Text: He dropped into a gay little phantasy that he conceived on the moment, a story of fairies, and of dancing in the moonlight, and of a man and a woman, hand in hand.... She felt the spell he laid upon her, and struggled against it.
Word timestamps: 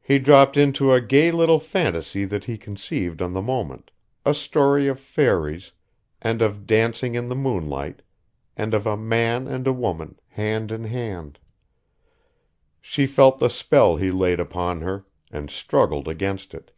He 0.00 0.18
dropped 0.18 0.56
into 0.56 0.94
a 0.94 1.00
gay 1.02 1.30
little 1.30 1.58
phantasy 1.58 2.24
that 2.24 2.44
he 2.46 2.56
conceived 2.56 3.20
on 3.20 3.34
the 3.34 3.42
moment, 3.42 3.90
a 4.24 4.32
story 4.32 4.88
of 4.88 4.98
fairies, 4.98 5.72
and 6.22 6.40
of 6.40 6.66
dancing 6.66 7.14
in 7.14 7.26
the 7.28 7.34
moonlight, 7.34 8.00
and 8.56 8.72
of 8.72 8.86
a 8.86 8.96
man 8.96 9.46
and 9.46 9.66
a 9.66 9.72
woman, 9.74 10.18
hand 10.26 10.72
in 10.72 10.84
hand.... 10.84 11.38
She 12.80 13.06
felt 13.06 13.40
the 13.40 13.50
spell 13.50 13.96
he 13.96 14.10
laid 14.10 14.40
upon 14.40 14.80
her, 14.80 15.04
and 15.30 15.50
struggled 15.50 16.08
against 16.08 16.54
it. 16.54 16.70